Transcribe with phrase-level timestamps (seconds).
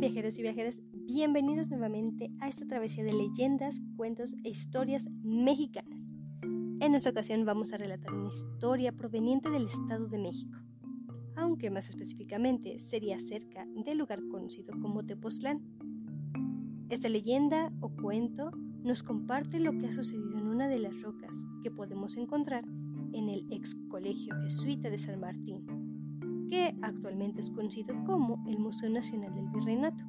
[0.00, 6.08] Viajeros y viajeras, bienvenidos nuevamente a esta travesía de leyendas, cuentos e historias mexicanas.
[6.78, 10.56] En esta ocasión vamos a relatar una historia proveniente del Estado de México,
[11.34, 15.64] aunque más específicamente sería cerca del lugar conocido como Tepoztlán.
[16.90, 18.52] Esta leyenda o cuento
[18.84, 22.64] nos comparte lo que ha sucedido en una de las rocas que podemos encontrar
[23.12, 25.87] en el ex colegio jesuita de San Martín,
[26.48, 30.04] que actualmente es conocido como el Museo Nacional del Virreinato.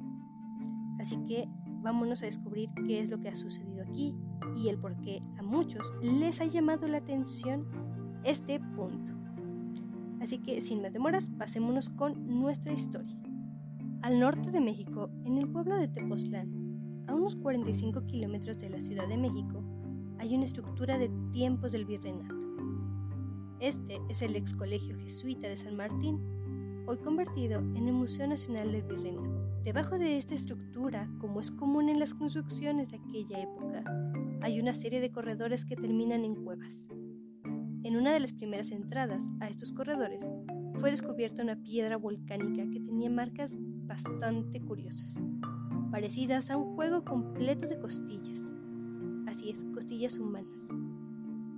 [0.98, 1.48] Así que
[1.82, 4.14] vámonos a descubrir qué es lo que ha sucedido aquí
[4.56, 7.66] y el por qué a muchos les ha llamado la atención
[8.24, 9.12] este punto.
[10.20, 13.16] Así que sin más demoras, pasémonos con nuestra historia.
[14.02, 18.80] Al norte de México, en el pueblo de Tepoztlán, a unos 45 kilómetros de la
[18.80, 19.64] Ciudad de México,
[20.18, 22.39] hay una estructura de tiempos del virreinato.
[23.60, 26.18] Este es el ex colegio jesuita de San Martín,
[26.86, 29.60] hoy convertido en el Museo Nacional del Virreinato.
[29.62, 33.84] Debajo de esta estructura, como es común en las construcciones de aquella época,
[34.40, 36.88] hay una serie de corredores que terminan en cuevas.
[37.82, 40.26] En una de las primeras entradas a estos corredores
[40.76, 45.20] fue descubierta una piedra volcánica que tenía marcas bastante curiosas,
[45.90, 48.54] parecidas a un juego completo de costillas.
[49.26, 50.70] Así es, costillas humanas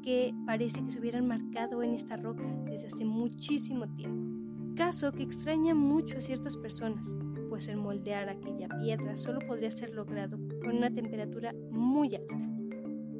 [0.02, 4.74] que parece que se hubieran marcado en esta roca desde hace muchísimo tiempo.
[4.74, 7.14] Caso que extraña mucho a ciertas personas,
[7.48, 12.34] pues el moldear aquella piedra solo podría ser logrado con una temperatura muy alta.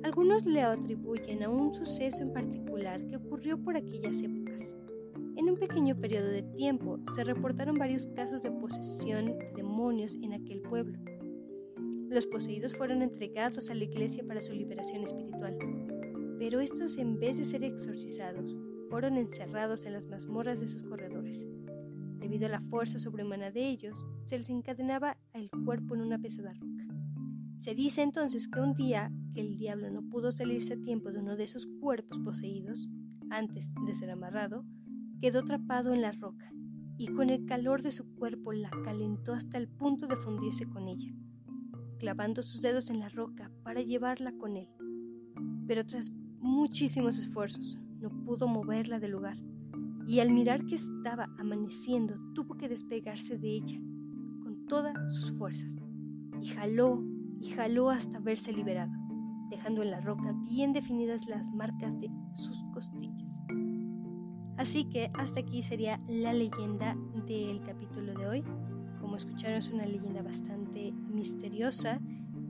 [0.03, 4.75] Algunos le atribuyen a un suceso en particular que ocurrió por aquellas épocas.
[5.37, 10.33] En un pequeño periodo de tiempo se reportaron varios casos de posesión de demonios en
[10.33, 10.99] aquel pueblo.
[12.09, 15.57] Los poseídos fueron entregados a la iglesia para su liberación espiritual,
[16.43, 18.57] pero estos en vez de ser exorcizados,
[18.91, 21.47] fueron encerrados en las mazmorras de sus corredores.
[22.19, 26.53] Debido a la fuerza sobrehumana de ellos, se les encadenaba el cuerpo en una pesada
[26.55, 26.85] roca.
[27.59, 31.21] Se dice entonces que un día que el diablo no pudo salirse a tiempo de
[31.21, 32.89] uno de esos cuerpos poseídos,
[33.31, 34.65] antes de ser amarrado,
[35.21, 36.51] quedó atrapado en la roca
[36.99, 40.89] y con el calor de su cuerpo la calentó hasta el punto de fundirse con
[40.89, 41.15] ella,
[42.01, 44.69] clavando sus dedos en la roca para llevarla con él.
[45.69, 46.11] Pero tras
[46.43, 49.39] muchísimos esfuerzos, no pudo moverla del lugar,
[50.07, 53.81] y al mirar que estaba amaneciendo tuvo que despegarse de ella
[54.43, 55.77] con todas sus fuerzas,
[56.43, 57.03] y jaló
[57.41, 58.93] y jaló hasta verse liberado,
[59.51, 63.41] dejando en la roca bien definidas las marcas de sus costillas.
[64.57, 68.45] Así que hasta aquí sería la leyenda del capítulo de hoy.
[69.01, 72.01] Como escucharon es una leyenda bastante misteriosa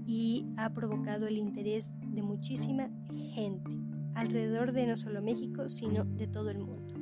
[0.06, 2.90] y ha provocado el interés de muchísima
[3.32, 3.70] gente
[4.14, 6.94] alrededor de no solo México, sino de todo el mundo.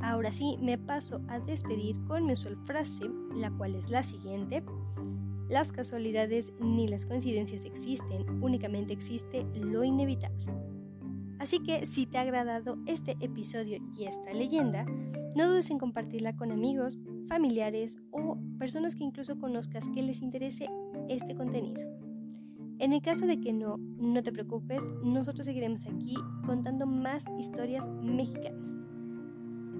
[0.00, 3.04] Ahora sí, me paso a despedir con mi usual frase,
[3.36, 4.64] la cual es la siguiente.
[5.48, 10.46] Las casualidades ni las coincidencias existen, únicamente existe lo inevitable.
[11.38, 14.84] Así que si te ha agradado este episodio y esta leyenda,
[15.36, 20.68] no dudes en compartirla con amigos, familiares o personas que incluso conozcas que les interese
[21.08, 22.01] este contenido.
[22.82, 27.88] En el caso de que no, no te preocupes, nosotros seguiremos aquí contando más historias
[28.02, 28.72] mexicanas.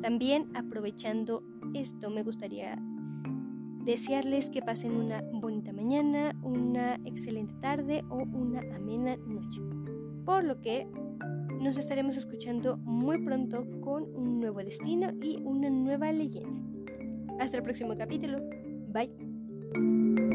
[0.00, 1.42] También aprovechando
[1.74, 2.80] esto, me gustaría
[3.84, 9.60] desearles que pasen una bonita mañana, una excelente tarde o una amena noche.
[10.24, 10.86] Por lo que
[11.60, 16.62] nos estaremos escuchando muy pronto con un nuevo destino y una nueva leyenda.
[17.40, 18.38] Hasta el próximo capítulo.
[18.92, 20.31] Bye.